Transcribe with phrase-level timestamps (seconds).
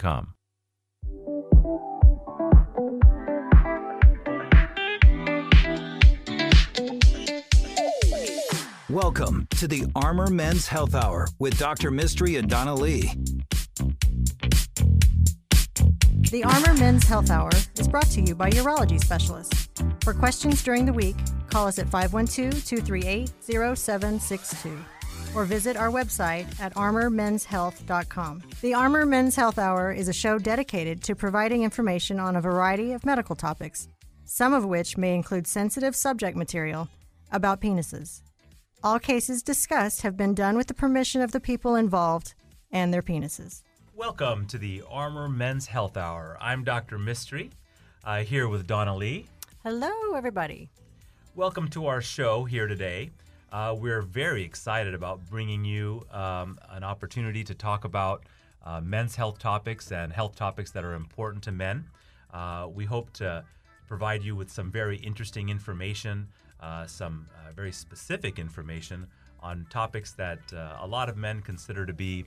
[0.00, 0.34] armormenshealth.com.
[8.88, 11.90] Welcome to the Armor Men's Health Hour with Dr.
[11.90, 13.12] Mistry and Donna Lee.
[16.30, 19.68] The Armor Men's Health Hour is brought to you by urology specialists.
[20.02, 21.16] For questions during the week,
[21.48, 23.32] call us at 512 238
[23.76, 24.78] 0762
[25.34, 28.42] or visit our website at armormenshealth.com.
[28.60, 32.92] The Armor Men's Health Hour is a show dedicated to providing information on a variety
[32.92, 33.88] of medical topics,
[34.24, 36.88] some of which may include sensitive subject material
[37.32, 38.22] about penises.
[38.82, 42.34] All cases discussed have been done with the permission of the people involved
[42.72, 43.62] and their penises.
[43.94, 46.38] Welcome to the Armor Men's Health Hour.
[46.40, 46.98] I'm Dr.
[46.98, 47.50] Mistry,
[48.04, 49.26] uh, here with Donna Lee.
[49.62, 50.70] Hello, everybody.
[51.34, 53.10] Welcome to our show here today.
[53.52, 58.22] Uh, we're very excited about bringing you um, an opportunity to talk about
[58.64, 61.84] uh, men's health topics and health topics that are important to men.
[62.32, 63.44] Uh, we hope to
[63.88, 66.28] provide you with some very interesting information,
[66.60, 69.04] uh, some uh, very specific information
[69.40, 72.24] on topics that uh, a lot of men consider to be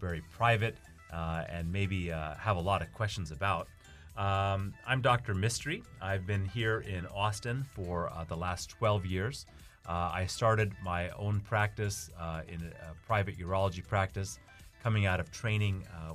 [0.00, 0.76] very private
[1.12, 3.68] and maybe have a lot of questions about.
[4.16, 5.36] Um, I'm Dr.
[5.36, 5.84] Mistry.
[6.02, 9.46] I've been here in Austin for the last 12 years.
[9.86, 14.38] Uh, I started my own practice uh, in a private urology practice
[14.82, 16.12] coming out of training uh,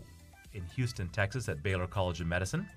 [0.53, 2.67] in Houston, Texas at Baylor College of Medicine.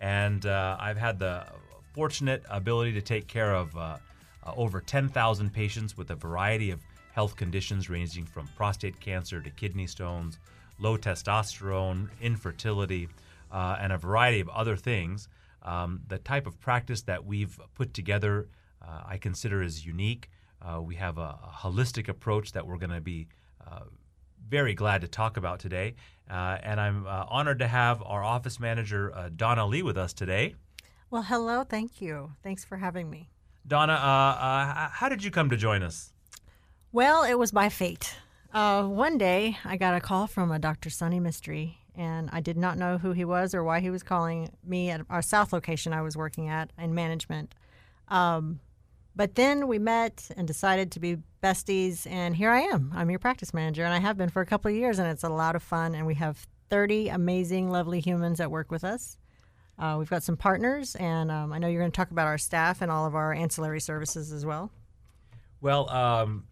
[0.00, 1.44] And uh, I've had the
[1.92, 3.96] fortunate ability to take care of uh,
[4.44, 6.80] uh, over 10,000 patients with a variety of
[7.12, 10.38] health conditions ranging from prostate cancer to kidney stones,
[10.78, 13.08] low testosterone, infertility,
[13.52, 15.28] and a variety of other things.
[15.62, 18.48] Um, the type of practice that we've put together
[18.82, 20.30] I consider is unique.
[20.62, 23.28] Uh, we have a, a, holistic approach that we're going to be
[23.66, 23.80] uh,
[24.48, 25.94] very glad to talk about today.
[26.28, 30.12] Uh, and I'm uh, honored to have our office manager, uh, Donna Lee, with us
[30.12, 30.54] today.
[31.10, 31.64] Well, hello.
[31.64, 32.32] Thank you.
[32.42, 33.30] Thanks for having me.
[33.66, 36.12] Donna, uh, how did you come to join us?
[36.92, 38.16] Well, it was by fate.
[38.52, 40.90] one day, I got a call from a Dr.
[40.90, 44.50] Sonny Mistry, and I did not know who he was or why he was calling
[44.64, 47.54] me at our South location I was working at in management.
[48.08, 48.60] Um,
[49.16, 52.92] but then we met and decided to be besties, and here I am.
[52.94, 55.24] I'm your practice manager, and I have been for a couple of years, and it's
[55.24, 55.94] a lot of fun.
[55.94, 59.18] And we have 30 amazing, lovely humans that work with us.
[59.78, 62.38] Uh, we've got some partners, and um, I know you're going to talk about our
[62.38, 64.70] staff and all of our ancillary services as well.
[65.60, 66.44] Well, um,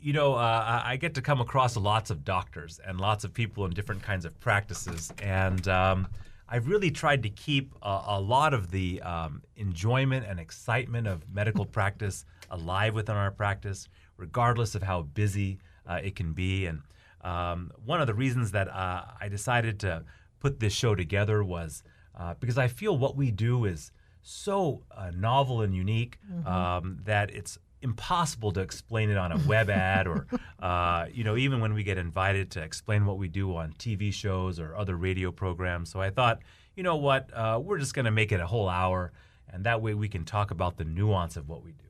[0.00, 3.64] you know, uh, I get to come across lots of doctors and lots of people
[3.64, 6.08] in different kinds of practices, and um,
[6.48, 11.22] I've really tried to keep a, a lot of the um, enjoyment and excitement of
[11.32, 16.66] medical practice alive within our practice, regardless of how busy uh, it can be.
[16.66, 16.82] And
[17.22, 20.04] um, one of the reasons that uh, I decided to
[20.40, 21.82] put this show together was
[22.18, 23.92] uh, because I feel what we do is
[24.22, 26.46] so uh, novel and unique mm-hmm.
[26.46, 30.26] um, that it's impossible to explain it on a web ad or
[30.60, 34.12] uh, you know even when we get invited to explain what we do on tv
[34.12, 35.90] shows or other radio programs.
[35.90, 36.40] So i thought
[36.74, 39.12] you know what uh, we're just going to make it a whole hour
[39.48, 41.84] and that way we can talk about the nuance of what we do.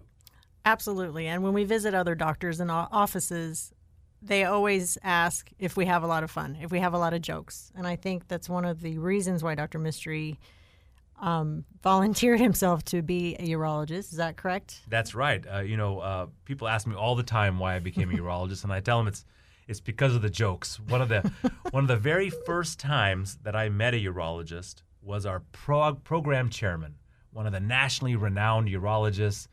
[0.67, 1.27] Absolutely.
[1.27, 3.73] And when we visit other doctors and offices
[4.23, 7.15] they always ask if we have a lot of fun if we have a lot
[7.15, 7.73] of jokes.
[7.75, 10.37] And i think that's one of the reasons why dr mistry
[11.19, 14.13] um, volunteered himself to be a urologist.
[14.13, 14.81] Is that correct?
[14.89, 15.45] That's right.
[15.53, 18.65] Uh, you know, uh, people ask me all the time why I became a urologist,
[18.65, 19.25] and I tell them it's
[19.69, 20.79] it's because of the jokes.
[20.79, 21.31] One of the
[21.71, 26.51] one of the very first times that I met a urologist was our pro- program
[26.51, 26.97] chairman,
[27.33, 29.49] one of the nationally renowned urologists,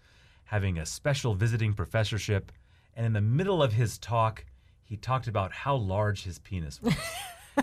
[0.46, 2.52] having a special visiting professorship,
[2.96, 4.46] and in the middle of his talk,
[4.84, 6.96] he talked about how large his penis was,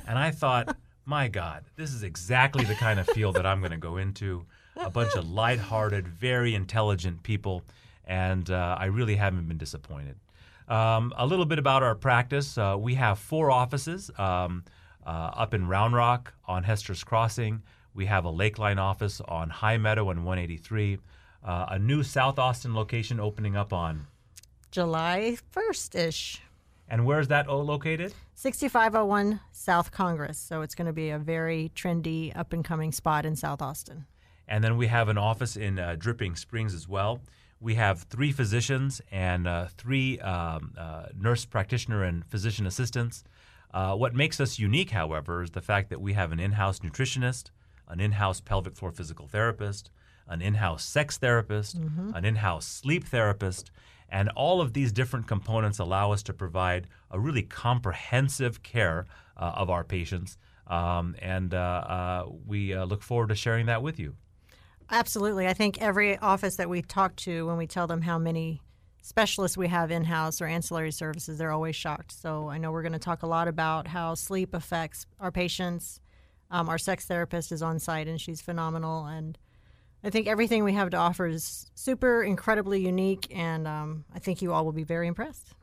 [0.07, 0.77] and I thought
[1.11, 4.47] my God, this is exactly the kind of field that I'm going to go into.
[4.77, 7.65] A bunch of lighthearted, very intelligent people,
[8.05, 10.15] and uh, I really haven't been disappointed.
[10.69, 12.57] Um, a little bit about our practice.
[12.57, 14.63] Uh, we have four offices um,
[15.05, 17.61] uh, up in Round Rock on Hester's Crossing.
[17.93, 21.01] We have a Lakeline office on High Meadow and 183.
[21.45, 24.07] Uh, a new South Austin location opening up on
[24.71, 26.43] July 1st ish.
[26.91, 28.13] And where's that located?
[28.35, 30.39] 6501 South Congress.
[30.39, 34.07] So it's going to be a very trendy, up and coming spot in South Austin.
[34.49, 37.21] And then we have an office in uh, Dripping Springs as well.
[37.61, 43.23] We have three physicians and uh, three um, uh, nurse practitioner and physician assistants.
[43.73, 46.81] Uh, what makes us unique, however, is the fact that we have an in house
[46.81, 47.51] nutritionist,
[47.87, 49.91] an in house pelvic floor physical therapist,
[50.27, 52.15] an in house sex therapist, mm-hmm.
[52.15, 53.71] an in house sleep therapist,
[54.11, 59.53] and all of these different components allow us to provide a really comprehensive care uh,
[59.57, 60.37] of our patients.
[60.67, 64.15] Um, and uh, uh, we uh, look forward to sharing that with you.
[64.91, 65.47] Absolutely.
[65.47, 68.61] I think every office that we talk to, when we tell them how many
[69.03, 72.13] specialists we have in house or ancillary services, they're always shocked.
[72.13, 76.01] So I know we're going to talk a lot about how sleep affects our patients.
[76.51, 79.07] Um, our sex therapist is on site and she's phenomenal.
[79.07, 79.39] And
[80.03, 83.27] I think everything we have to offer is super, incredibly unique.
[83.35, 85.55] And um, I think you all will be very impressed.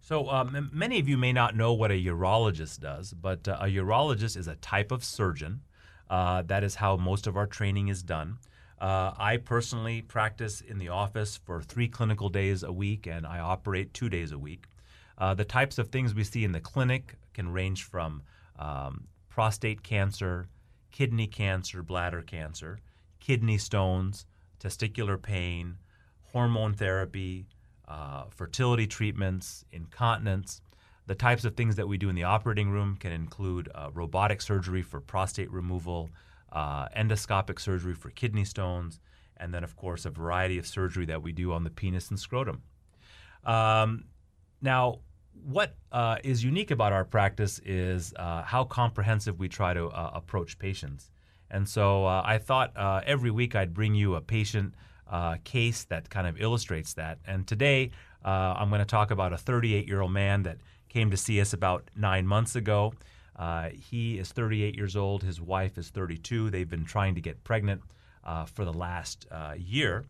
[0.00, 3.66] So, um, many of you may not know what a urologist does, but uh, a
[3.66, 5.62] urologist is a type of surgeon.
[6.10, 8.36] Uh, that is how most of our training is done.
[8.78, 13.38] Uh, I personally practice in the office for three clinical days a week, and I
[13.38, 14.66] operate two days a week.
[15.16, 18.22] Uh, the types of things we see in the clinic can range from
[18.58, 20.48] um, prostate cancer,
[20.90, 22.78] kidney cancer, bladder cancer,
[23.24, 24.26] kidney stones,
[24.60, 25.78] testicular pain,
[26.32, 27.46] hormone therapy,
[27.88, 30.60] uh, fertility treatments, incontinence.
[31.06, 34.42] The types of things that we do in the operating room can include uh, robotic
[34.42, 36.10] surgery for prostate removal,
[36.52, 39.00] uh, endoscopic surgery for kidney stones,
[39.38, 42.18] and then, of course, a variety of surgery that we do on the penis and
[42.18, 42.62] scrotum.
[43.44, 44.04] Um,
[44.60, 45.00] now,
[45.44, 50.10] what uh, is unique about our practice is uh, how comprehensive we try to uh,
[50.14, 51.10] approach patients.
[51.54, 54.74] And so uh, I thought uh, every week I'd bring you a patient
[55.10, 57.18] uh, case that kind of illustrates that.
[57.26, 57.90] And today
[58.24, 60.58] I'm going to talk about a 38 year old man that
[60.88, 62.92] came to see us about nine months ago.
[63.36, 65.22] Uh, he is 38 years old.
[65.22, 66.50] His wife is 32.
[66.50, 67.82] They've been trying to get pregnant
[68.24, 70.04] uh, for the last uh, year.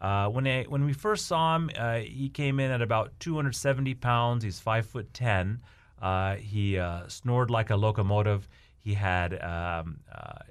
[0.00, 3.94] Uh, when, I, when we first saw him, uh, he came in at about 270
[3.94, 4.44] pounds.
[4.44, 5.60] He's five foot ten.
[6.00, 8.48] Uh, he snored like a locomotive.
[8.88, 10.00] He had um,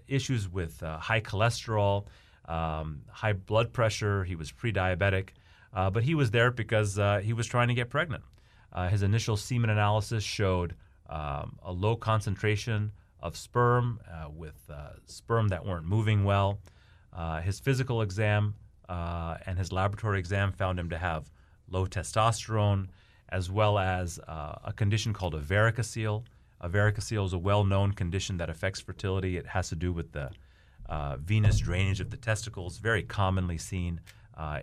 [0.08, 2.06] issues with high cholesterol,
[2.46, 4.24] um, high blood pressure.
[4.24, 5.30] He was pre-diabetic,
[5.74, 8.24] but he was there because he was trying to get pregnant.
[8.90, 10.76] his initial semen analysis showed
[11.10, 12.92] um, a low concentration
[13.22, 16.60] of sperm uh, with uh, sperm that weren't moving well.
[17.12, 18.54] Uh, his physical exam
[18.88, 21.32] uh, and his laboratory exam found him to have
[21.70, 22.88] low testosterone,
[23.30, 26.24] as well as uh, a condition called a varicocele.
[26.64, 29.38] Varicocele is a well known condition that affects fertility.
[29.38, 30.32] It has to do with the
[30.88, 34.02] uh, venous drainage of the testicles, very commonly seen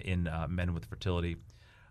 [0.02, 1.36] in men with fertility.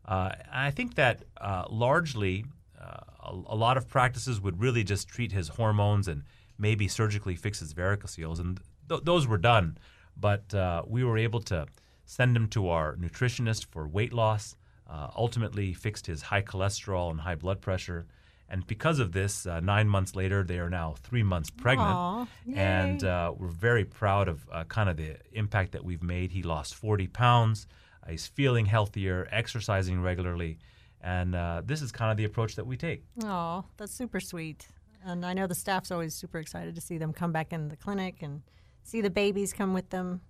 [0.06, 1.24] I think that
[1.70, 2.46] largely
[2.84, 6.24] uh, a, a, lot of practices would really just treat his hormones and
[6.58, 8.60] maybe surgically fix his varicoceles, and
[8.90, 9.78] th- those were done.
[10.18, 11.68] But uh, we were able to
[12.06, 14.56] send him to our nutritionist for weight loss.
[14.88, 18.06] Uh, ultimately, fixed his high cholesterol and high blood pressure.
[18.54, 21.90] And because of this, uh, nine months later, they are now three months pregnant.
[21.90, 26.32] Aww, and uh, we're very proud of uh, kind of the impact that we've made.
[26.32, 27.66] He lost 40 pounds.
[28.08, 30.60] He's feeling healthier, exercising regularly.
[31.02, 33.04] And uh, this is kind of the approach that we take.
[33.24, 34.68] Oh, that's super sweet.
[35.04, 37.76] And I know the staff's always super excited to see them come back in the
[37.76, 38.44] clinic and
[38.84, 40.22] see the babies come with them.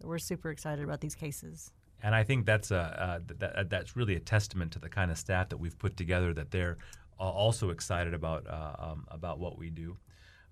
[0.00, 1.70] So we're super excited about these cases.
[2.02, 5.18] And I think that's a uh, that, that's really a testament to the kind of
[5.18, 6.34] staff that we've put together.
[6.34, 6.78] That they're
[7.30, 9.96] also excited about uh, um, about what we do.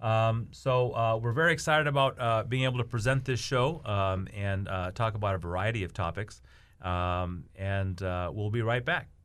[0.00, 4.28] Um, so uh, we're very excited about uh, being able to present this show um,
[4.34, 6.40] and uh, talk about a variety of topics.
[6.81, 9.11] Um, and uh, we'll be right back.